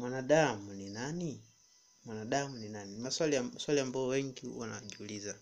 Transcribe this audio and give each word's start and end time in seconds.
mwanadamu 0.00 0.72
ni 0.74 0.90
nani? 0.90 1.42
Mwanadamu 2.04 2.56
ni 2.58 2.68
nani? 2.68 2.96
Maswali 2.98 3.36
am- 3.36 3.52
ambayo 3.82 4.06
wengi 4.06 4.46
wanajiuliza. 4.46 5.34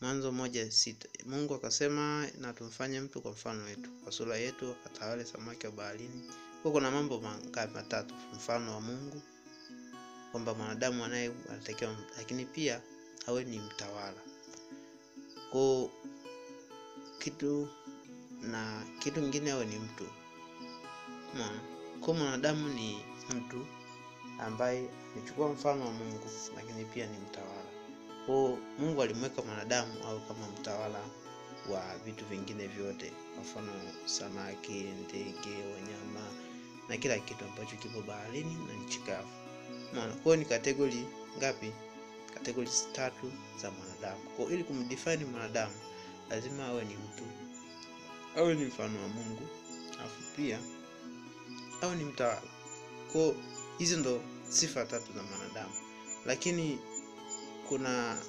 Mwanzo 0.00 0.32
moja 0.32 0.70
sita. 0.70 1.08
Mungu 1.26 1.54
akasema 1.54 2.28
na 2.38 2.52
tumfanye 2.52 3.00
mtu 3.00 3.22
kwa 3.22 3.32
mfano 3.32 3.64
wetu, 3.64 3.90
kwa 4.02 4.12
sura 4.12 4.36
yetu, 4.36 4.70
akatawale 4.70 5.24
samaki 5.24 5.66
wa 5.66 5.72
baharini. 5.72 6.30
Kwa 6.62 6.72
kuna 6.72 6.90
mambo 6.90 7.20
mangapi? 7.20 7.74
Matatu. 7.74 8.14
Mfano 8.34 8.72
wa 8.74 8.80
Mungu, 8.80 9.22
kwamba 10.30 10.54
mwanadamu 10.54 11.04
anaye 11.04 11.32
anatakiwa, 11.50 11.96
lakini 12.16 12.44
pia 12.44 12.82
awe 13.26 13.44
ni 13.44 13.58
mtawala. 13.58 14.20
Kwa 15.50 15.88
kitu 17.18 17.68
na 18.40 18.86
kitu 18.98 19.20
kingine 19.20 19.50
awe 19.52 19.66
ni 19.66 19.78
mtu. 19.78 20.06
Kwa 22.00 22.14
mwanadamu 22.14 22.68
ni 22.68 23.04
mtu 23.36 23.66
ambaye 24.46 24.88
amechukua 25.16 25.48
mfano 25.48 25.84
wa 25.84 25.90
Mungu, 25.92 26.26
lakini 26.56 26.84
pia 26.84 27.06
ni 27.06 27.18
mtawala. 27.18 27.70
Kwa 28.26 28.56
Mungu 28.78 29.02
alimweka 29.02 29.42
mwanadamu 29.42 29.92
au 30.08 30.20
kama 30.20 30.46
mtawala 30.60 30.98
wa 31.70 31.98
vitu 32.04 32.24
vingine 32.24 32.66
vyote, 32.66 33.12
kwa 33.34 33.42
mfano 33.42 33.72
samaki, 34.04 34.72
ndege, 34.72 35.56
wanyama 35.74 36.26
na 36.88 36.96
kila 36.96 37.18
kitu 37.18 37.44
ambacho 37.44 37.76
kipo 37.76 38.02
baharini 38.02 38.54
na 38.54 38.84
nchi 38.84 38.98
kavu. 39.00 39.28
Kwa 40.22 40.36
ni 40.36 40.44
kategori 40.44 41.04
ngapi? 41.38 41.72
Kategori 42.34 42.70
tatu 42.92 43.32
za 43.62 43.70
mwanadamu. 43.70 44.30
Kwa 44.36 44.44
ili 44.52 44.64
kumdefine 44.64 45.24
mwanadamu 45.24 45.74
lazima 46.30 46.66
awe 46.66 46.84
ni 46.84 46.94
mtu, 46.94 47.24
awe 48.36 48.54
ni 48.54 48.64
mfano 48.64 49.02
wa 49.02 49.08
Mungu, 49.08 49.42
afu 50.04 50.36
pia 50.36 50.58
awe 51.82 51.96
ni 51.96 52.04
mtawala. 52.04 52.42
Kwa 53.12 53.34
hizo 53.80 53.96
ndo 53.96 54.22
sifa 54.48 54.84
tatu 54.86 55.12
za 55.12 55.22
mwanadamu, 55.22 55.74
lakini 56.26 56.78
kuna 57.68 58.22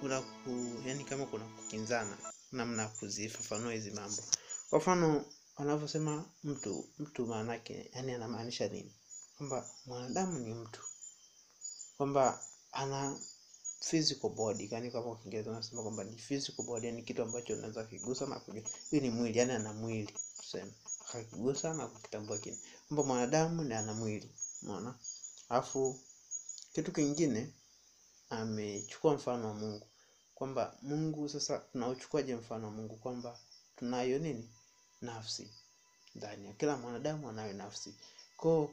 kuna 0.00 0.20
ku, 0.20 0.50
yani 0.86 1.04
kama 1.04 1.26
kuna 1.26 1.44
kukinzana 1.44 2.16
namna 2.52 2.88
kuzifafanua 2.88 3.72
hizi 3.72 3.90
mambo. 3.90 4.22
Kwa 4.70 4.78
mfano 4.78 5.24
wanavyosema 5.56 6.24
mtu, 6.44 6.88
mtu 6.98 7.26
maana 7.26 7.52
yake 7.52 7.90
yani 7.94 8.12
anamaanisha 8.12 8.68
nini? 8.68 8.92
Kwamba 9.38 9.70
mwanadamu 9.86 10.38
ni 10.38 10.54
mtu, 10.54 10.80
kwamba 11.96 12.44
ana 12.72 13.18
physical 13.80 14.30
body, 14.30 14.68
yani 14.70 14.90
kwa 14.90 15.16
Kiingereza 15.16 15.50
unasema 15.50 15.82
kwamba 15.82 16.04
ni 16.04 16.16
physical 16.18 16.64
body, 16.66 16.86
yani 16.86 17.02
kitu 17.02 17.22
ambacho 17.22 17.54
unaweza 17.54 17.84
kigusa 17.84 18.26
na 18.26 18.40
kujua. 18.40 18.62
Hii 18.90 19.00
ni 19.00 19.10
mwili, 19.10 19.38
yani 19.38 19.52
ana 19.52 19.72
mwili 19.72 20.14
tuseme, 20.40 20.72
akakigusa 21.08 21.74
na 21.74 21.86
kukitambua 21.86 22.38
kile, 22.38 22.58
kwamba 22.88 23.02
mwanadamu 23.04 23.64
ni 23.64 23.74
ana 23.74 23.94
mwili, 23.94 24.30
umeona. 24.62 24.94
Alafu 25.48 26.00
kitu 26.72 26.92
kingine 26.92 27.52
amechukua 28.30 29.14
mfano 29.14 29.46
wa 29.48 29.54
Mungu, 29.54 29.86
kwamba 30.34 30.76
Mungu 30.82 31.28
sasa 31.28 31.58
tunauchukuaje 31.58 32.36
mfano 32.36 32.64
wa 32.66 32.72
Mungu? 32.72 32.96
Kwamba 32.96 33.38
tunayo 33.76 34.18
nini? 34.18 34.48
Nafsi 35.00 35.50
ndani 36.14 36.46
ya 36.46 36.52
kila 36.52 36.76
mwanadamu, 36.76 37.28
anayo 37.28 37.52
nafsi. 37.52 37.94
Kwa 38.36 38.68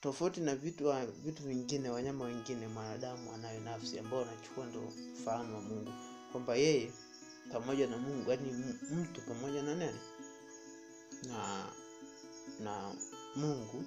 tofauti 0.00 0.40
na 0.40 0.56
vitu 0.56 0.86
wa- 0.86 1.06
vitu 1.06 1.42
vingine, 1.42 1.88
wanyama 1.90 2.24
wengine, 2.24 2.68
mwanadamu 2.68 3.32
anayo 3.32 3.60
nafsi 3.60 3.98
ambayo 3.98 4.22
anachukua 4.22 4.66
ndo 4.66 4.80
mfano 5.20 5.54
wa 5.54 5.60
Mungu, 5.60 5.92
kwamba 6.32 6.56
yeye 6.56 6.92
pamoja 7.52 7.86
na 7.86 7.96
Mungu, 7.98 8.30
yani 8.30 8.52
mtu 8.90 9.20
pamoja 9.22 9.62
na 9.62 9.74
nani 9.74 9.98
na 11.28 11.66
na 12.60 12.94
Mungu 13.36 13.84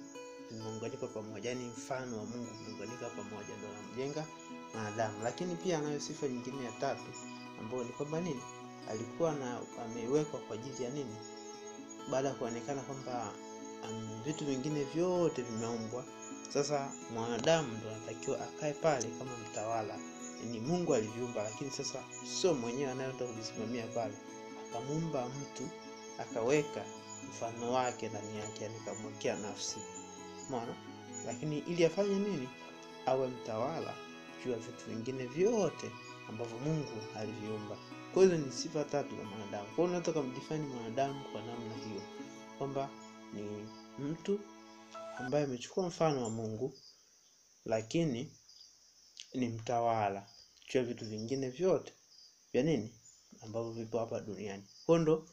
vimeunganika 0.54 1.06
pamoja, 1.06 1.48
yani 1.50 1.64
mfano 1.64 2.18
wa 2.18 2.24
Mungu 2.24 2.50
vimeunganika 2.58 3.08
pamoja, 3.08 3.56
ndio 3.56 3.68
anamjenga 3.68 4.26
mwanadamu. 4.74 5.14
Lakini 5.24 5.54
pia 5.56 5.78
anayo 5.78 6.00
sifa 6.00 6.28
nyingine 6.28 6.64
ya 6.64 6.72
tatu 6.72 7.02
ambayo 7.60 7.84
ni 7.84 7.90
kwamba 7.90 8.20
nini, 8.20 8.42
alikuwa 8.90 9.32
na 9.34 9.60
amewekwa 9.84 10.40
kwa 10.40 10.54
ajili 10.56 10.84
ya 10.84 10.90
nini, 10.90 11.16
baada 12.10 12.28
ya 12.28 12.34
kuonekana 12.34 12.82
kwamba 12.82 13.32
um, 13.90 14.22
vitu 14.24 14.44
vingine 14.44 14.84
vyote 14.84 15.42
vimeumbwa, 15.42 16.04
sasa 16.52 16.92
mwanadamu 17.14 17.68
ndo 17.78 17.90
anatakiwa 17.90 18.40
akae 18.40 18.72
pale 18.72 19.06
kama 19.18 19.30
mtawala. 19.50 19.98
Ni 20.50 20.60
Mungu 20.60 20.94
aliviumba, 20.94 21.42
lakini 21.42 21.70
sasa 21.70 22.02
sio 22.40 22.54
mwenyewe 22.54 22.90
anayeenda 22.90 23.26
kuvisimamia 23.26 23.86
pale, 23.86 24.14
akamuumba 24.70 25.28
mtu 25.28 25.68
akaweka 26.18 26.84
mfano 27.28 27.72
wake 27.72 28.08
ndani 28.08 28.38
yake, 28.38 28.64
yani 28.64 28.74
kamwekea 28.84 29.36
nafsi 29.36 29.76
Umeona? 30.48 30.74
Lakini 31.26 31.58
ili 31.58 31.84
afanye 31.84 32.14
nini? 32.14 32.48
Awe 33.06 33.28
mtawala 33.28 33.94
juu 34.44 34.50
ya 34.50 34.56
vitu 34.58 34.84
vingine 34.90 35.26
vyote 35.26 35.90
ambavyo 36.28 36.58
Mungu 36.58 36.90
aliviumba. 37.16 37.76
Kwa 38.14 38.22
hizo 38.22 38.36
ni 38.36 38.52
sifa 38.52 38.84
tatu 38.84 39.16
za 39.16 39.22
mwanadamu. 39.24 39.68
kwao 39.76 39.86
unaweza 39.86 40.12
kumdefine 40.12 40.66
mwanadamu 40.66 41.24
kwa 41.32 41.42
namna 41.42 41.74
hiyo 41.74 42.02
kwamba 42.58 42.90
ni 43.32 43.68
mtu 43.98 44.40
ambaye 45.18 45.44
amechukua 45.44 45.86
mfano 45.86 46.22
wa 46.22 46.30
Mungu, 46.30 46.74
lakini 47.64 48.32
ni 49.34 49.48
mtawala 49.48 50.26
juu 50.72 50.78
ya 50.78 50.84
vitu 50.84 51.04
vingine 51.06 51.50
vyote 51.50 51.92
vya 52.52 52.62
nini 52.62 52.94
ambavyo 53.42 53.72
vipo 53.72 53.98
hapa 53.98 54.20
duniani. 54.20 54.64
kwao 54.86 54.98
ndo 54.98 55.28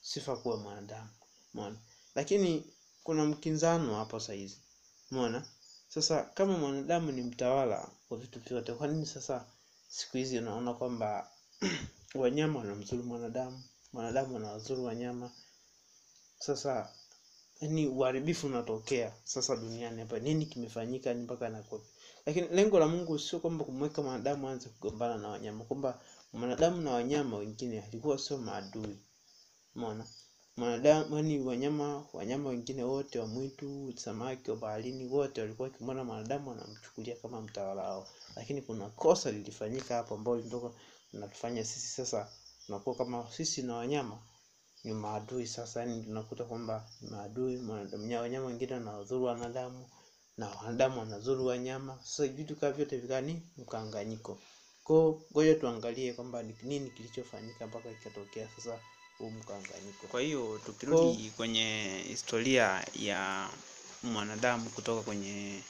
sifa 0.00 0.36
kuwa 0.36 0.56
mwanadamu. 0.56 1.08
mwana 1.54 1.78
Lakini 2.14 2.72
kuna 3.08 3.24
mkinzano 3.24 3.94
hapo 3.94 4.20
saizi. 4.20 4.58
Umeona? 5.10 5.42
Sasa 5.88 6.22
kama 6.24 6.58
mwanadamu 6.58 7.12
ni 7.12 7.22
mtawala 7.22 7.88
wa 8.10 8.16
vitu 8.18 8.40
vyote, 8.40 8.72
kwa 8.72 8.86
nini 8.88 9.06
sasa 9.06 9.46
siku 9.88 10.16
hizi 10.16 10.38
unaona 10.38 10.74
kwamba 10.74 11.30
wanyama 12.14 12.58
wanamzuru 12.58 13.02
mwanadamu, 13.02 13.62
mwanadamu 13.92 14.34
wanawazuru 14.34 14.84
wanyama? 14.84 15.30
Sasa 16.38 16.92
yani 17.60 17.86
uharibifu 17.86 18.46
unatokea 18.46 19.12
sasa 19.24 19.56
duniani 19.56 20.00
hapa. 20.00 20.18
Nini 20.18 20.46
kimefanyika 20.46 21.14
mpaka 21.14 21.46
anakuwa? 21.46 21.80
Lakini 22.26 22.48
lengo 22.48 22.78
la 22.78 22.88
Mungu 22.88 23.18
sio 23.18 23.38
kwamba 23.40 23.64
kumweka 23.64 24.02
mwanadamu 24.02 24.48
aanze 24.48 24.68
kugombana 24.68 25.16
na 25.18 25.28
wanyama, 25.28 25.64
kwamba 25.64 26.00
mwanadamu 26.32 26.80
na 26.82 26.90
wanyama 26.90 27.36
wengine 27.36 27.82
alikuwa 27.82 28.18
sio 28.18 28.38
maadui. 28.38 28.98
Umeona? 29.76 30.06
Mwanadamu 30.58 31.16
yani 31.16 31.38
wanyama 31.40 32.04
wanyama 32.12 32.48
wengine 32.50 32.82
wote 32.82 33.18
wa 33.18 33.26
mwitu, 33.26 33.92
samaki 33.96 34.50
wa 34.50 34.56
baharini, 34.56 35.06
wote 35.06 35.40
walikuwa 35.40 35.68
wakimwona 35.68 36.04
mwanadamu 36.04 36.50
wanamchukulia 36.50 37.16
kama 37.16 37.40
mtawala 37.40 37.82
wao, 37.82 38.08
lakini 38.36 38.62
kuna 38.62 38.88
kosa 38.90 39.30
lilifanyika 39.32 39.94
hapo 39.94 40.14
ambalo 40.14 40.36
ndio 40.40 40.74
linatufanya 41.12 41.64
sisi 41.64 41.86
sasa 41.88 42.28
tunakuwa 42.66 42.96
kama 42.96 43.30
sisi 43.30 43.62
na 43.62 43.76
wanyama 43.76 44.18
ni 44.84 44.92
maadui. 44.92 45.46
Sasa 45.46 45.80
yani 45.80 46.04
tunakuta 46.04 46.44
kwamba 46.44 46.88
maadui, 47.10 47.56
wanyama 48.20 48.46
wengine 48.46 48.74
wanawadhuru 48.74 49.24
wanadamu 49.24 49.86
na 50.36 50.48
wanadamu 50.48 50.98
wanadhuru 51.00 51.46
wanyama. 51.46 51.98
Sasa 52.02 52.26
vitu 52.28 52.56
kama 52.56 52.72
vyote 52.72 52.96
vikani 52.98 53.42
mkanganyiko. 53.56 54.38
Kwa 54.84 55.14
ngoja 55.32 55.54
tuangalie 55.54 56.12
kwamba 56.12 56.42
ni 56.42 56.54
nini 56.62 56.90
kilichofanyika 56.90 57.66
mpaka 57.66 57.90
ikatokea 57.90 58.48
sasa 58.56 58.78
huu 59.18 59.30
mkanganyiko. 59.30 60.06
Kwa 60.08 60.20
hiyo 60.20 60.60
tukirudi 60.66 61.32
kwenye 61.36 61.98
historia 62.08 62.84
ya 62.94 63.48
mwanadamu 64.02 64.70
kutoka 64.70 65.02
kwenye 65.02 65.60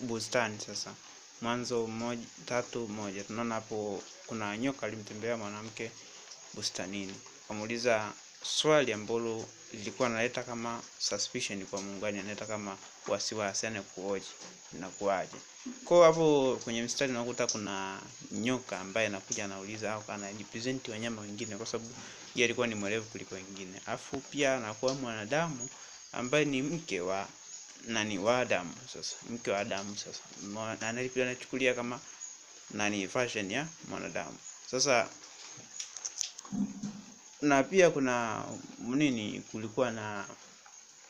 bustani 0.00 0.60
sasa, 0.66 0.94
Mwanzo 1.42 1.86
moja, 1.86 2.24
tatu 2.46 2.88
moja 2.88 3.24
tunaona 3.24 3.54
hapo 3.54 4.02
kuna 4.26 4.56
nyoka 4.58 4.86
alimtembelea 4.86 5.36
mwanamke 5.36 5.90
bustanini, 6.54 7.14
kamuuliza 7.48 8.12
swali 8.42 8.92
ambalo 8.92 9.44
lilikuwa 9.72 10.08
naleta 10.08 10.42
kama 10.42 10.82
suspicion 10.98 11.66
kwa 11.66 11.82
Mungu, 11.82 12.06
yani 12.06 12.18
analeta 12.18 12.46
kama 12.46 12.76
wasiwasi, 13.08 13.66
yani 13.66 13.80
kuoje 13.80 14.26
inakuwaje. 14.74 15.36
Kwa 15.84 16.06
hapo 16.06 16.58
kwenye 16.64 16.82
mstari 16.82 17.12
unakuta 17.12 17.46
kuna 17.46 18.00
nyoka 18.32 18.80
ambaye 18.80 19.06
anakuja 19.06 19.44
anauliza 19.44 19.92
au 19.92 20.02
anajipresent 20.08 20.88
wanyama 20.88 21.22
wengine, 21.22 21.56
kwa 21.56 21.66
sababu 21.66 21.90
yeye 22.34 22.44
alikuwa 22.44 22.66
ni 22.66 22.74
mwerevu 22.74 23.04
kuliko 23.04 23.34
wengine, 23.34 23.80
afu 23.86 24.20
pia 24.20 24.56
anakuwa 24.56 24.94
mwanadamu 24.94 25.68
ambaye 26.12 26.44
ni 26.44 26.62
mke 26.62 27.00
wa 27.00 27.28
nani 27.86 28.18
wa 28.18 28.38
Adamu. 28.38 28.74
Sasa. 28.92 29.16
Mke 29.30 29.50
wa 29.50 29.58
Adamu 29.58 29.96
sasa. 29.96 30.20
Mwa- 30.42 30.80
anachukulia 31.22 31.74
kama 31.74 32.00
nani 32.70 33.08
fashion 33.08 33.50
ya 33.50 33.66
mwanadamu. 33.88 34.36
Sasa 34.70 35.08
na 37.42 37.62
pia 37.62 37.90
kuna 37.90 38.44
nini, 38.78 39.40
kulikuwa 39.50 39.90
na 39.90 40.26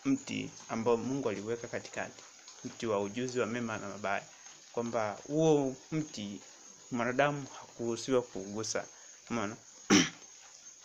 mti 0.05 0.51
ambao 0.69 0.97
Mungu 0.97 1.29
aliweka 1.29 1.69
katikati, 1.69 2.23
mti 2.65 2.87
wa 2.87 3.01
ujuzi 3.01 3.41
wa 3.41 3.47
mema 3.47 3.79
na 3.79 3.89
mabaya, 3.89 4.23
kwamba 4.73 5.19
huo 5.27 5.77
mti 5.93 6.41
mwanadamu 6.91 7.47
hakuruhusiwa 7.59 8.23
kugusa, 8.23 8.85
Umeona 9.31 9.57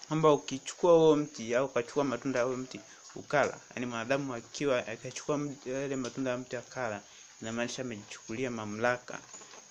kwamba 0.10 0.34
ukichukua 0.34 0.94
huo 0.94 1.16
mti 1.16 1.56
au 1.56 1.66
ukachukua 1.66 2.04
matunda 2.04 2.40
ya 2.40 2.46
huo 2.46 2.58
mti 2.58 2.80
ukala, 3.16 3.58
yani 3.76 3.86
mwanadamu 3.86 4.34
akiwa 4.34 4.88
akachukua 4.88 5.40
yale 5.66 5.96
matunda 5.96 6.32
ya 6.32 6.38
mti 6.38 6.56
akala, 6.56 7.02
inamaanisha 7.42 7.82
amejichukulia 7.82 8.52
mamlaka 8.52 9.20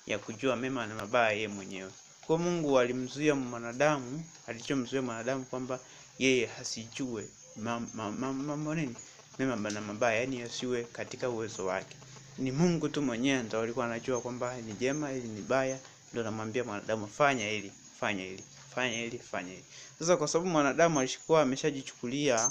ya 0.07 0.19
kujua 0.19 0.57
mema 0.57 0.87
na 0.87 0.95
mabaya 0.95 1.33
yeye 1.33 1.49
mwenyewe. 1.49 1.91
Kwa 2.27 2.39
Mungu 2.39 2.79
alimzuia 2.79 3.35
mwanadamu, 3.35 4.25
alichomzuia 4.47 5.03
mwanadamu 5.03 5.45
kwamba 5.45 5.79
yeye 6.19 6.47
hasijue 6.47 7.29
mambo 7.57 7.91
ma, 7.95 8.11
ma, 8.13 8.33
ma, 8.33 8.57
ma, 8.57 8.75
nini 8.75 8.95
mema 9.39 9.71
na 9.71 9.81
mabaya, 9.81 10.21
yani 10.21 10.41
yasiwe 10.41 10.85
katika 10.85 11.29
uwezo 11.31 11.67
wake. 11.67 11.97
Ni 12.39 12.53
Mungu 12.53 12.89
tu 12.89 13.03
mwenyewe 13.03 13.43
ndo 13.43 13.61
alikuwa 13.61 13.85
anajua 13.87 14.21
kwamba 14.21 14.57
ni 14.57 14.73
jema, 14.73 15.11
hili 15.11 15.29
ni 15.29 15.41
baya, 15.43 15.79
ndo 16.13 16.21
anamwambia 16.21 16.65
mwanadamu 16.65 17.07
fanya 17.09 17.49
hili, 17.49 17.73
fanya 18.01 18.23
hili, 18.25 18.45
fanya 18.79 18.97
hili, 18.97 19.19
fanya 19.19 19.51
hili. 19.51 19.65
Sasa 19.99 20.17
kwa 20.17 20.29
sababu 20.29 20.51
mwanadamu 20.51 20.99
alishikuwa 21.01 21.43
ameshajichukulia 21.43 22.51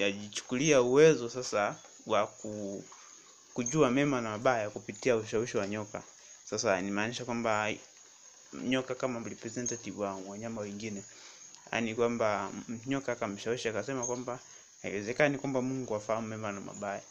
ajichukulia 0.00 0.82
uwezo 0.82 1.28
sasa 1.30 1.76
wa 2.06 2.26
ku, 2.26 2.84
kujua 3.54 3.90
mema 3.90 4.20
na 4.20 4.30
mabaya 4.30 4.70
kupitia 4.70 5.16
ushawishi 5.16 5.56
wa 5.56 5.66
nyoka. 5.66 6.02
Sasa 6.50 6.80
nimaanisha 6.80 7.24
kwamba 7.24 7.72
nyoka 8.52 8.94
kama 8.94 9.28
representative 9.28 10.02
wa 10.02 10.14
wanyama 10.14 10.60
wengine, 10.60 11.02
yaani 11.72 11.94
kwamba 11.94 12.50
nyoka 12.86 13.12
akamshawishi 13.12 13.68
akasema 13.68 14.06
kwamba 14.06 14.38
haiwezekani 14.82 15.38
kwamba 15.38 15.62
Mungu 15.62 15.94
afahamu 15.94 16.26
mema 16.28 16.52
na 16.52 16.60
mabaya, 16.60 17.02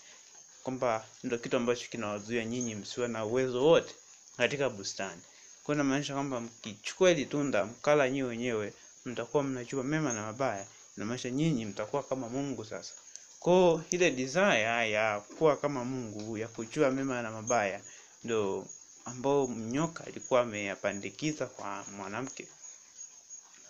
kwamba 0.63 1.06
ndio 1.24 1.38
kitu 1.38 1.57
ambacho 1.57 1.88
kinawazuia 1.89 2.45
nyinyi 2.45 2.75
msiwe 2.75 3.07
na 3.07 3.25
uwezo 3.25 3.65
wote 3.65 3.95
katika 4.38 4.69
bustani. 4.69 5.21
Kwa 5.63 5.75
inamaanisha 5.75 6.13
kwamba 6.13 6.42
mkichukua 6.42 7.10
hili 7.10 7.25
tunda 7.25 7.65
mkala 7.65 8.10
nyewe 8.10 8.30
wenyewe, 8.30 8.74
mtakuwa 9.06 9.44
mnajua 9.44 9.83
mema 9.83 10.13
na 10.13 10.21
mabaya, 10.21 10.65
inamaanisha 10.98 11.30
nyinyi 11.31 11.65
mtakuwa 11.65 12.04
kama 12.04 12.30
Mungu 12.30 12.65
sasa. 12.65 12.94
Kwa 13.39 13.81
ile 13.89 14.12
desire 14.12 14.62
ya 14.92 15.19
kuwa 15.38 15.57
kama 15.57 15.86
Mungu 15.86 16.38
ya 16.38 16.48
kujua 16.48 16.92
mema 16.92 17.21
na 17.21 17.31
mabaya 17.31 17.81
ndo 18.24 18.65
ambao 19.06 19.48
nyoka 19.48 20.04
alikuwa 20.06 20.42
ameyapandikiza 20.42 21.45
kwa 21.48 21.83
mwanamke. 21.98 22.48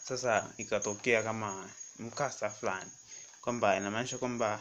Sasa 0.04 0.50
ikatokea 0.57 1.24
kama 1.24 1.69
mkasa 2.00 2.50
fulani, 2.50 2.92
kwamba 3.42 3.78
inamaanisha 3.78 4.18
kwamba 4.18 4.60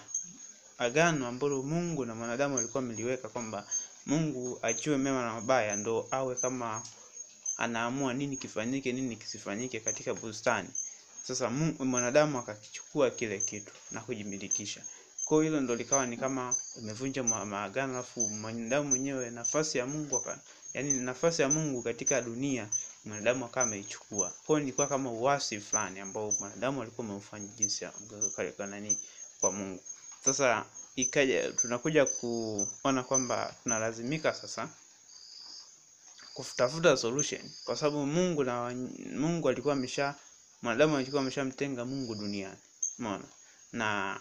agano 0.78 1.26
ambalo 1.26 1.62
Mungu 1.62 2.04
na 2.04 2.14
mwanadamu 2.14 2.58
alikuwa 2.58 2.82
ameliweka 2.82 3.28
kwamba 3.28 3.66
Mungu 4.06 4.58
ajue 4.62 4.96
mema 4.98 5.22
na 5.24 5.32
mabaya, 5.34 5.76
ndo 5.76 6.08
awe 6.10 6.34
kama 6.34 6.82
anaamua 7.62 8.14
nini 8.14 8.36
kifanyike, 8.36 8.92
nini 8.92 9.16
kisifanyike 9.16 9.80
katika 9.80 10.14
bustani. 10.14 10.68
Sasa 11.22 11.50
mwanadamu 11.78 12.38
akakichukua 12.38 13.10
kile 13.10 13.38
kitu 13.38 13.72
na 13.90 14.00
kujimilikisha. 14.00 14.82
Kwa 15.24 15.44
hilo 15.44 15.60
ndo 15.60 15.74
likawa 15.76 16.06
ni 16.06 16.16
kama 16.16 16.54
imevunja 16.78 17.22
maagano, 17.22 17.92
alafu 17.92 18.28
mwanadamu 18.28 18.88
mwenyewe 18.88 19.30
nafasi 19.30 19.78
ya 19.78 19.86
Mungu 19.86 20.16
aka, 20.16 20.38
yani 20.74 20.92
nafasi 20.94 21.42
ya 21.42 21.48
Mungu 21.48 21.82
katika 21.82 22.20
dunia 22.20 22.68
mwanadamu 23.04 23.44
akawa 23.44 23.66
ameichukua. 23.66 24.32
Kwa 24.46 24.60
hiyo 24.60 24.86
kama 24.86 25.10
uasi 25.12 25.60
fulani 25.60 26.00
ambao 26.00 26.32
mwanadamu 26.40 26.82
alikuwa 26.82 27.06
ameufanya 27.06 27.46
jinsi 27.46 27.84
ya 27.84 27.92
kwa 29.40 29.52
Mungu. 29.52 29.82
Sasa 30.24 30.64
ikaja 30.96 31.52
tunakuja 31.52 32.06
kuona 32.06 33.02
kwamba 33.02 33.54
tunalazimika 33.62 34.34
sasa 34.34 34.68
kutafuta 36.34 36.96
solution 36.96 37.50
kwa 37.64 37.76
sababu 37.76 38.06
Mungu 38.06 38.44
na 38.44 38.74
Mungu 39.14 39.48
alikuwa 39.48 39.74
amesha 39.74 40.14
mwanadamu 40.62 40.96
alikuwa 40.96 41.22
ameshamtenga 41.22 41.84
Mungu 41.84 42.14
duniani. 42.14 42.56
Umeona? 42.98 43.24
Na 43.72 44.20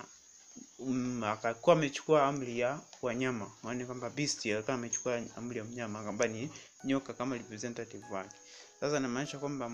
um, 0.79 1.23
akakuwa 1.23 1.75
amechukua 1.75 2.25
amri 2.27 2.59
ya 2.59 2.79
wanyama, 3.01 3.51
maana 3.63 3.85
kwamba 3.85 4.09
beast 4.09 4.45
alikuwa 4.45 4.75
amechukua 4.75 5.21
amri 5.35 5.57
ya 5.57 5.63
mnyama 5.63 6.03
kwamba 6.03 6.27
ni 6.27 6.49
nyoka 6.83 7.13
kama 7.13 7.37
representative 7.37 8.05
wake. 8.11 8.35
Sasa 8.79 8.99
namaanisha 8.99 9.39
kwamba 9.39 9.71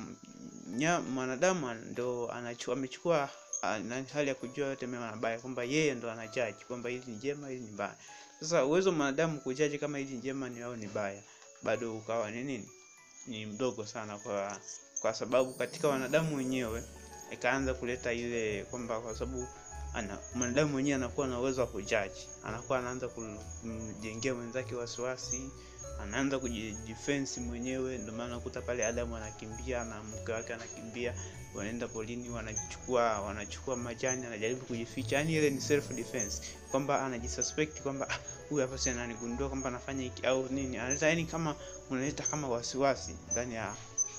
mwanadamu 1.13 1.73
ndo 1.73 2.31
amechukua 2.71 3.29
hali 4.13 4.27
ya 4.29 4.35
kujua 4.35 4.67
yote 4.67 4.87
mema 4.87 5.11
na 5.21 5.39
kwamba 5.39 5.63
yeye 5.63 5.95
ndo 5.95 6.11
anajaji 6.11 6.65
kwamba 6.65 6.89
hili 6.89 7.03
ni 7.07 7.15
jema, 7.17 7.49
hili 7.49 7.61
ni 7.61 7.71
baya. 7.71 7.95
Sasa 8.39 8.65
uwezo 8.65 8.91
mwanadamu 8.91 9.39
kujaji 9.41 9.77
kama 9.79 9.97
hili 9.97 10.13
ni 10.15 10.21
jema 10.21 10.49
ni 10.49 10.61
au 10.61 10.75
ni 10.75 10.87
baya 10.87 11.23
bado 11.63 11.95
ukawa 11.97 12.31
ni 12.31 12.43
nini, 12.43 12.69
ni 13.27 13.45
mdogo 13.45 13.85
sana, 13.85 14.17
kwa 14.17 14.59
kwa 15.01 15.13
sababu 15.13 15.53
katika 15.53 15.87
wanadamu 15.87 16.37
wenyewe 16.37 16.83
ikaanza 17.31 17.73
kuleta 17.73 18.13
ile 18.13 18.63
kwamba 18.63 19.01
kwa 19.01 19.15
sababu 19.15 19.47
ana 19.93 20.17
mwanadamu 20.35 20.71
mwenyewe 20.71 20.95
anakuwa 20.95 21.27
na 21.27 21.39
uwezo 21.39 21.61
wa 21.61 21.67
kujaji, 21.67 22.29
anakuwa 22.43 22.79
anaanza 22.79 23.07
kumjengea 23.07 24.33
mwenzake 24.35 24.75
wasiwasi, 24.75 25.49
anaanza 26.03 26.39
kujidefense 26.39 27.39
mwenyewe. 27.39 27.97
Ndio 27.97 28.13
maana 28.13 28.33
unakuta 28.33 28.61
pale 28.61 28.85
Adamu 28.85 29.15
anakimbia 29.15 29.83
na 29.83 30.03
mke 30.03 30.31
wake 30.31 30.53
anakimbia, 30.53 31.13
wanaenda 31.55 31.87
polini, 31.87 32.29
wanachukua 32.29 33.21
wanachukua 33.21 33.75
majani, 33.75 34.25
anajaribu 34.25 34.65
kujificha. 34.65 35.15
Yani 35.15 35.33
ile 35.35 35.49
ni 35.49 35.61
self 35.61 35.89
defense, 35.91 36.41
kwamba 36.71 37.05
anajisuspect 37.05 37.81
kwamba 37.81 38.07
huyu 38.49 38.61
hapa 38.61 38.77
sasa 38.77 38.91
ananigundua 38.91 39.47
kwamba 39.49 39.69
anafanya 39.69 40.03
hiki 40.03 40.25
au 40.25 40.49
nini, 40.49 40.77
analeta 40.77 41.09
yani 41.09 41.25
kama 41.25 41.55
unaleta 41.89 42.23
kama 42.23 42.47
wasiwasi 42.49 43.15
ndani 43.31 43.55
ya 43.55 43.73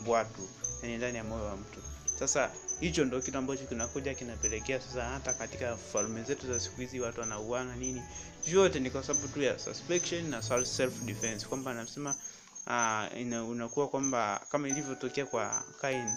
watu, 0.07 0.49
yani 0.83 0.97
ndani 0.97 1.17
ya 1.17 1.25
moyo 1.25 1.45
wa 1.45 1.57
mtu. 1.57 1.81
Sasa 2.19 2.51
hicho 2.81 3.05
ndo 3.05 3.21
kitu 3.21 3.39
ambacho 3.39 3.65
kinakuja 3.65 4.15
kinapelekea 4.15 4.81
sasa 4.81 5.05
hata 5.05 5.33
katika 5.35 5.77
falme 5.77 6.23
zetu 6.23 6.47
za 6.47 6.61
siku 6.61 6.81
hizi 6.81 7.01
watu 7.01 7.21
wanauana 7.21 7.77
nini, 7.77 8.03
vyote 8.47 8.81
ni 8.81 8.91
kwa 8.91 9.03
sababu 9.03 9.29
tu 9.29 9.43
ya 9.43 9.59
suspicion 9.59 10.31
na 10.31 10.43
self 10.65 10.95
defense, 11.05 11.47
kwamba 11.47 11.71
anasema 11.71 12.15
uh, 12.67 13.49
unakuwa 13.51 13.89
kwamba 13.89 14.41
kama 14.49 14.69
ilivyotokea 14.69 15.27
kwa 15.27 15.63
Kain. 15.81 16.09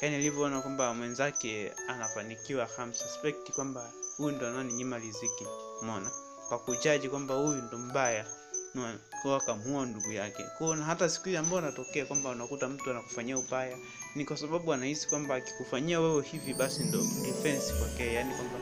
Kain 0.00 0.14
alivyoona 0.14 0.60
kwamba 0.60 0.94
mwenzake 0.94 1.72
anafanikiwa, 1.88 2.64
akamsuspect 2.64 3.50
kwamba 3.52 3.92
huyu 4.16 4.36
ndo 4.36 4.48
ananinyima 4.48 4.98
riziki, 4.98 5.46
umeona, 5.82 6.10
kwa 6.48 6.58
kujaji 6.58 7.08
kwamba 7.08 7.34
huyu 7.34 7.62
ndo 7.62 7.78
mbaya 7.78 8.26
kwa 9.22 9.36
akamuua 9.36 9.86
ndugu 9.86 10.12
yake. 10.12 10.44
Kwa 10.58 10.76
na 10.76 10.84
hata 10.84 11.08
siku 11.08 11.28
ile 11.28 11.38
ambayo 11.38 11.58
anatokea 11.58 12.06
kwamba 12.06 12.30
unakuta 12.30 12.68
mtu 12.68 12.90
anakufanyia 12.90 13.38
ubaya, 13.38 13.76
ni 14.14 14.24
kwa 14.24 14.36
sababu 14.36 14.72
anahisi 14.72 15.08
kwamba 15.08 15.34
akikufanyia 15.34 16.00
wewe 16.00 16.22
hivi 16.22 16.54
basi 16.54 16.84
ndo 16.84 16.98
defense 16.98 17.72
kwake, 17.72 18.14
yani 18.14 18.34
kwamba 18.34 18.58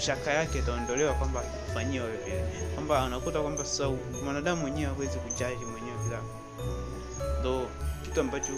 shaka 0.00 0.30
yake 0.32 0.58
itaondolewa 0.58 1.14
kwamba 1.14 1.40
akikufanyia 1.40 2.02
wewe 2.04 2.16
vile, 2.16 2.44
kwamba 2.74 3.02
anakuta 3.02 3.40
kwamba 3.42 3.64
sasa 3.64 3.88
mwanadamu 4.24 4.60
mwenyewe 4.62 4.92
hawezi 4.94 5.18
kujaji 5.18 5.64
mwenyewe 5.64 5.98
bila, 6.04 6.22
ndo 7.40 7.66
kitu 8.04 8.20
ambacho 8.20 8.52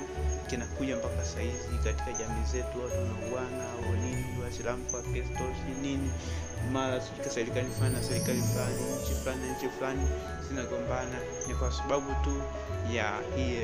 kinakuja 0.46 0.96
mpaka 0.96 1.24
sahizi 1.24 1.78
katika 1.84 2.12
jamii 2.12 2.44
zetu, 2.52 2.82
watu 2.84 2.96
wanauana 2.96 3.64
au 3.72 3.96
nini, 3.96 4.24
Waislamu 4.42 4.84
kwa 4.90 5.02
Kristo 5.02 5.44
nini, 5.82 6.10
mara 6.72 7.00
sika 7.00 7.30
serikali 7.30 7.68
fulani 7.70 7.94
na 7.94 8.02
serikali 8.02 8.42
fulani, 8.42 8.76
nchi 9.02 9.14
fulani 9.14 9.46
na 9.46 9.56
nchi 9.56 9.68
fulani 9.68 10.06
zinagombana. 10.48 11.18
Ni 11.48 11.54
kwa 11.54 11.72
sababu 11.72 12.06
tu 12.24 12.42
ya 12.94 13.12
hii 13.36 13.58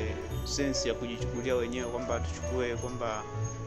sensi 0.45 0.89
ya 0.89 0.95
kujichukulia 0.95 1.55
wenyewe 1.55 1.91
kwamba 1.91 2.21
tuchukue 2.21 2.77
kwamba 2.77 3.23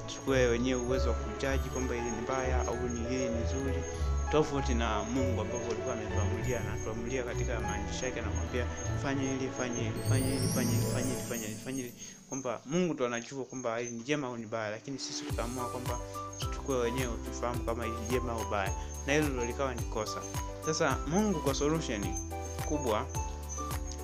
tuchukue 0.07 0.47
wenyewe 0.47 0.81
uwezo 0.81 1.09
wa 1.09 1.15
kujaji 1.15 1.69
kwamba 1.69 1.95
ili 1.95 2.11
ni 2.11 2.21
mbaya 2.21 2.67
au 2.67 2.75
ni 2.89 2.99
hili 3.09 3.29
ni 3.29 3.43
nzuri, 3.43 3.83
tofauti 4.31 4.73
na 4.73 5.03
Mungu 5.03 5.41
ambavyo 5.41 5.67
alikuwa 5.71 5.93
ametuamulia 5.93 6.59
na 6.59 6.77
tuamulia 6.83 7.23
katika 7.23 7.59
maandishi 7.59 8.05
yake, 8.05 8.19
anamwambia 8.19 8.65
fanya 9.03 9.21
hili, 9.21 9.49
fanya 9.57 9.75
hili, 9.77 9.93
fanya 10.09 10.25
hili, 10.27 10.47
fanya 10.47 10.71
hili, 10.71 10.87
fanya 10.93 11.09
hili, 11.09 11.21
fanya 11.29 11.47
hili, 11.47 11.55
fanya 11.65 11.77
hili, 11.77 11.93
kwamba 12.29 12.61
Mungu 12.65 12.93
ndo 12.93 13.05
anajua 13.05 13.45
kwamba 13.45 13.77
hili 13.77 13.91
ni 13.91 14.03
jema 14.03 14.27
au 14.27 14.37
ni 14.37 14.45
baya, 14.45 14.71
lakini 14.71 14.99
sisi 14.99 15.23
tukaamua 15.25 15.69
kwamba 15.69 15.99
tuchukue 16.39 16.75
wenyewe 16.77 17.13
tufahamu 17.25 17.65
kama 17.65 17.83
hili 17.85 17.97
jema 18.09 18.31
au 18.31 18.49
baya, 18.51 18.71
na 19.07 19.13
hilo 19.13 19.27
ndo 19.29 19.45
likawa 19.45 19.75
ni 19.75 19.81
kosa. 19.81 20.21
Sasa 20.65 20.97
Mungu 21.07 21.39
kwa 21.39 21.53
solution 21.53 22.05
kubwa 22.67 23.05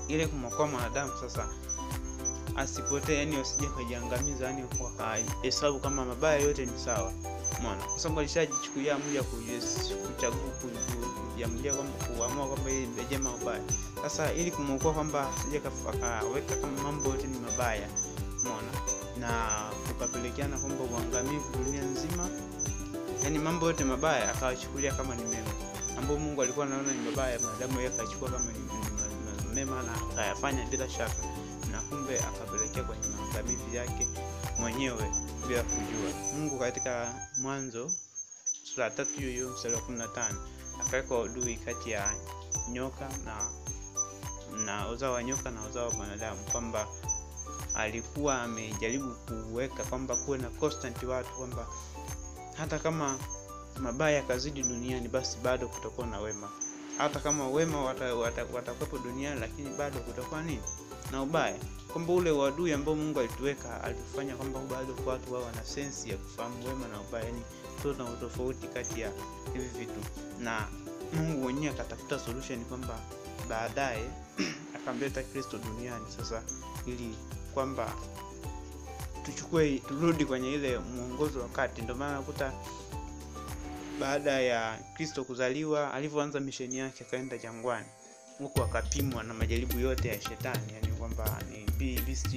ile 0.07 0.27
kumwokoa 0.27 0.67
mwanadamu 0.67 1.11
sasa 1.21 1.47
asipotee, 2.55 3.15
yani 3.17 3.35
asije 3.35 3.67
kujiangamiza, 3.67 4.45
yani 4.45 4.63
wakahesabu 4.83 5.79
kama 5.79 6.05
mabaya 6.05 6.39
yote 6.39 6.65
ni 6.65 6.79
sawa. 6.79 7.13
Umeona, 7.59 7.83
kwa 7.83 7.99
sababu 7.99 8.19
alishajichukulia 8.19 8.95
amri 8.95 9.15
kuchagua 10.07 10.39
kujiamulia 11.31 11.73
kwamba 11.73 12.05
kuamua 12.05 12.47
kwamba 12.47 12.71
ni 12.71 13.05
jema 13.09 13.31
mabaya. 13.31 13.61
Sasa 14.01 14.33
ili 14.33 14.51
kumuokoa 14.51 14.93
kwamba 14.93 15.29
asije 15.35 15.61
akaweka 15.89 16.55
kama 16.55 16.83
mambo 16.83 17.09
yote 17.09 17.27
ni 17.27 17.39
mabaya, 17.39 17.87
umeona, 18.41 18.71
na 19.19 19.61
ukapelekeana 19.91 20.57
kwamba 20.57 20.83
uangamivu 20.83 21.45
dunia 21.63 21.81
nzima, 21.83 22.29
yani 23.23 23.39
mambo 23.39 23.65
yote 23.65 23.83
mabaya 23.83 24.31
akawachukulia 24.33 24.93
kama 24.93 25.15
ni 25.15 25.23
mema, 25.23 25.49
ambapo 25.97 26.19
Mungu 26.19 26.41
alikuwa 26.41 26.65
anaona 26.65 26.93
ni 26.93 27.09
mabaya, 27.09 27.39
maadamu 27.39 27.79
yeye 27.79 27.93
akachukua 27.93 28.29
kama 28.31 28.51
ni 28.51 28.59
mema 29.53 29.83
na 29.83 29.93
akayafanya 30.11 30.65
bila 30.65 30.89
shaka. 30.89 31.23
Na 31.71 31.81
kumbe 31.81 32.19
akapelekea 32.19 32.83
kwenye 32.83 33.03
maangamizi 33.07 33.75
yake 33.75 34.07
mwenyewe 34.59 35.11
bila 35.47 35.63
kujua. 35.63 36.11
Mungu 36.35 36.59
katika 36.59 37.13
Mwanzo 37.41 37.91
sura 38.63 38.89
tatu 38.89 39.11
hiyo 39.11 39.29
hiyo 39.31 39.49
mstari 39.49 39.75
wa 39.75 39.81
kumi 39.81 39.97
na 39.97 40.07
tano 40.07 40.47
akaweka 40.81 41.17
udui 41.17 41.55
kati 41.55 41.91
ya 41.91 42.13
nyoka 42.71 43.09
na 43.25 43.51
na 44.65 44.89
uzao 44.89 45.13
wa 45.13 45.23
nyoka 45.23 45.51
na 45.51 45.65
uzao 45.65 45.87
wa 45.87 45.93
mwanadamu 45.93 46.39
kwamba 46.51 46.87
alikuwa 47.75 48.41
amejaribu 48.41 49.15
kuweka 49.15 49.83
kwamba 49.83 50.15
kuwe 50.15 50.37
na 50.37 50.49
constant 50.49 51.03
watu 51.03 51.29
kwamba 51.29 51.67
hata 52.57 52.79
kama 52.79 53.19
mabaya 53.79 54.15
yakazidi 54.17 54.63
duniani 54.63 55.07
basi 55.07 55.37
bado 55.37 55.67
kutakuwa 55.67 56.07
na 56.07 56.19
wema 56.19 56.49
hata 56.97 57.19
kama 57.19 57.47
wema 57.47 57.83
watakuwepo 57.83 58.53
wata, 58.53 58.71
wata 58.71 58.97
duniani 59.03 59.39
lakini 59.39 59.69
bado 59.69 59.99
kutakuwa 59.99 60.41
nini? 60.43 60.61
Na 61.11 61.21
ubaya. 61.21 61.55
Kwamba 61.93 62.13
ule 62.13 62.31
uadui 62.31 62.73
ambao 62.73 62.95
mungu 62.95 63.19
alituweka 63.19 63.83
alitufanya 63.83 64.35
kwamba 64.35 64.59
bado 64.59 64.95
watu 65.05 65.33
wao 65.33 65.43
wana 65.43 65.63
sensi 65.63 66.09
ya 66.09 66.17
kufahamu 66.17 66.67
wema 66.67 66.87
na 66.87 67.01
ubaya 67.01 67.25
yani 67.25 67.41
tuna 67.81 68.03
utofauti 68.05 68.67
kati 68.67 69.01
ya 69.01 69.11
hivi 69.53 69.67
vitu. 69.79 69.99
Na 70.39 70.67
mungu 71.13 71.41
mwenyewe 71.41 71.73
akatafuta 71.73 72.19
solution 72.19 72.65
kwamba 72.65 72.99
baadaye 73.49 74.09
akamleta 74.75 75.23
kristo 75.23 75.57
duniani. 75.57 76.05
Sasa 76.17 76.43
ili 76.85 77.15
kwamba 77.53 77.93
tuchukue 79.25 79.79
turudi 79.87 80.25
kwenye 80.25 80.53
ile 80.53 80.77
mwongozo 80.79 81.39
wa 81.39 81.47
kati. 81.47 81.81
Ndio 81.81 81.95
maana 81.95 82.13
nakuta 82.13 82.53
baada 83.99 84.31
ya 84.41 84.79
kristo 84.93 85.23
kuzaliwa 85.23 85.93
alivyoanza 85.93 86.39
misheni 86.39 86.77
yake 86.77 87.03
akaenda 87.03 87.37
jangwani. 87.37 87.85
Huku 88.37 88.61
akapimwa 88.63 89.23
na 89.23 89.33
majaribu 89.33 89.79
yote 89.79 90.07
ya 90.07 90.21
shetani 90.21 90.73
yani 90.73 90.87
kwamba 90.87 91.41
ni 91.81 92.01
beast 92.01 92.27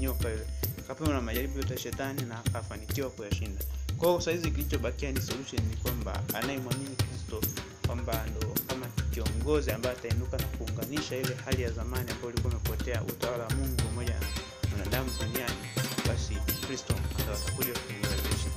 nyoka 0.00 0.28
yule. 0.28 0.46
Akapimwa 0.78 1.14
na 1.14 1.20
majaribu 1.20 1.58
yote 1.58 1.72
ya 1.74 1.78
shetani 1.80 2.22
na 2.22 2.38
akafanikiwa 2.38 3.10
kuyashinda. 3.10 3.64
Kwa 3.98 4.20
hiyo 4.20 4.40
kilichobakia 4.50 5.12
ni 5.12 5.20
solution 5.20 5.62
ni 5.70 5.76
kwamba 5.76 6.22
anayemwamini 6.34 6.96
kristo 6.96 7.40
kwamba 7.86 8.26
ndo 8.26 8.54
kama 8.66 8.86
kiongozi 9.10 9.70
ambaye 9.70 9.96
atainuka 9.96 10.36
na 10.36 10.44
kuunganisha 10.44 11.16
ile 11.16 11.36
hali 11.44 11.62
ya 11.62 11.70
zamani 11.70 12.10
ambayo 12.10 12.30
ilikuwa 12.32 12.52
imepotea 12.52 13.02
utawala 13.02 13.44
wa 13.44 13.50
mungu 13.50 13.76
pamoja 13.76 14.14
na 14.14 14.68
mwanadamu 14.70 15.10
duniani 15.20 15.54
basi 16.08 16.34
kristo 16.66 16.94
atakuja 17.18 17.72
kuiwezesha 17.80 18.50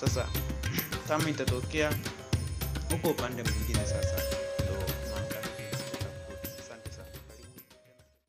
sasa 0.00 0.28
kama 1.08 1.30
itatokea 1.30 1.92
huko 2.90 3.08
upande 3.08 3.42
mwingine 3.42 3.86
sasa 3.86 4.16